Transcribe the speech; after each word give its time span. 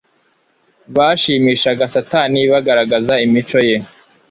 Bashimishaga 0.95 1.83
Satani 1.93 2.39
bagaragaza 2.51 3.13
imico 3.25 3.59
ye, 3.69 3.77